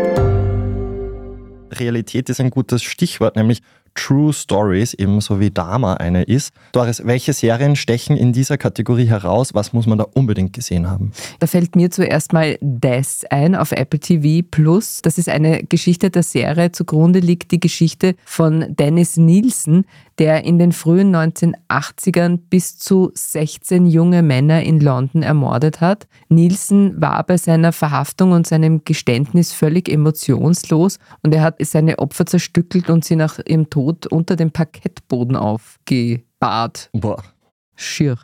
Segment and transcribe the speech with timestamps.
[0.00, 0.39] Thank you.
[1.80, 3.62] Realität ist ein gutes Stichwort, nämlich
[3.94, 6.54] True Stories, ebenso wie Dama eine ist.
[6.72, 9.54] Doris, welche Serien stechen in dieser Kategorie heraus?
[9.54, 11.12] Was muss man da unbedingt gesehen haben?
[11.38, 15.02] Da fällt mir zuerst mal Death ein auf Apple TV Plus.
[15.02, 16.72] Das ist eine Geschichte der Serie.
[16.72, 19.84] Zugrunde liegt die Geschichte von Dennis Nielsen,
[20.18, 26.06] der in den frühen 1980ern bis zu 16 junge Männer in London ermordet hat.
[26.28, 32.26] Nielsen war bei seiner Verhaftung und seinem Geständnis völlig emotionslos und er hat seine Opfer
[32.26, 36.90] zerstückelt und sie nach ihrem Tod unter dem Parkettboden aufgebahrt.
[36.92, 37.22] Boah.
[37.76, 38.18] Schier.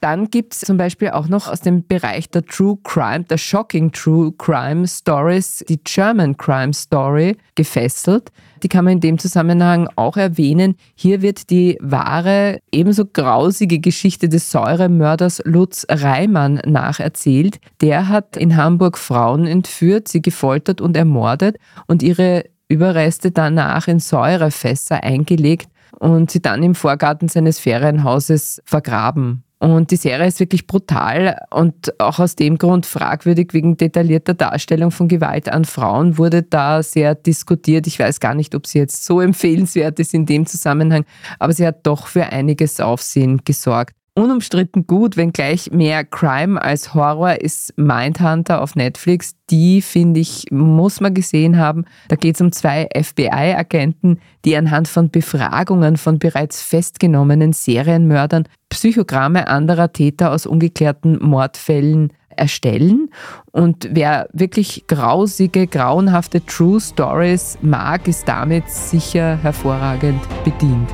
[0.00, 3.92] Dann gibt es zum Beispiel auch noch aus dem Bereich der True Crime, der Shocking
[3.92, 8.32] True Crime Stories, die German Crime Story gefesselt.
[8.62, 10.76] Die kann man in dem Zusammenhang auch erwähnen.
[10.94, 17.58] Hier wird die wahre, ebenso grausige Geschichte des Säuremörders Lutz Reimann nacherzählt.
[17.82, 23.98] Der hat in Hamburg Frauen entführt, sie gefoltert und ermordet und ihre Überreste danach in
[23.98, 25.68] Säurefässer eingelegt
[25.98, 29.42] und sie dann im Vorgarten seines Ferienhauses vergraben.
[29.58, 34.90] Und die Serie ist wirklich brutal und auch aus dem Grund fragwürdig wegen detaillierter Darstellung
[34.90, 37.86] von Gewalt an Frauen wurde da sehr diskutiert.
[37.86, 41.04] Ich weiß gar nicht, ob sie jetzt so empfehlenswert ist in dem Zusammenhang,
[41.38, 43.94] aber sie hat doch für einiges Aufsehen gesorgt.
[44.14, 49.36] Unumstritten gut, wenngleich mehr Crime als Horror ist Mindhunter auf Netflix.
[49.50, 51.84] Die, finde ich, muss man gesehen haben.
[52.08, 59.48] Da geht es um zwei FBI-Agenten, die anhand von Befragungen von bereits festgenommenen Serienmördern Psychogramme
[59.48, 63.10] anderer Täter aus ungeklärten Mordfällen erstellen.
[63.52, 70.88] Und wer wirklich grausige, grauenhafte True Stories mag, ist damit sicher hervorragend bedient.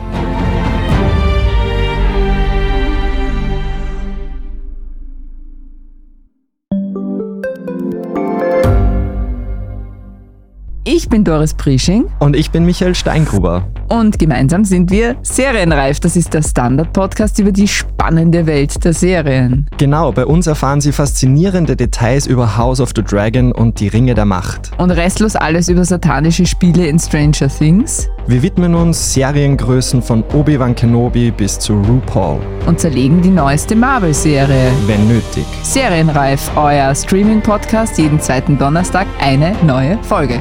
[10.89, 12.05] Ich bin Doris Prisching.
[12.21, 13.67] Und ich bin Michael Steingruber.
[13.89, 15.99] Und gemeinsam sind wir Serienreif.
[15.99, 19.67] Das ist der Standard-Podcast über die spannende Welt der Serien.
[19.79, 24.15] Genau, bei uns erfahren Sie faszinierende Details über House of the Dragon und die Ringe
[24.15, 24.71] der Macht.
[24.79, 28.09] Und restlos alles über satanische Spiele in Stranger Things.
[28.29, 32.39] Wir widmen uns Seriengrößen von Obi-Wan Kenobi bis zu RuPaul.
[32.65, 34.71] Und zerlegen die neueste Marvel-Serie.
[34.87, 35.47] Wenn nötig.
[35.65, 40.41] Serienreif, euer Streaming-Podcast jeden zweiten Donnerstag eine neue Folge.